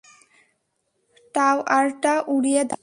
টাওয়ারটা 1.35 2.13
উড়িয়ে 2.33 2.61
দাও! 2.69 2.77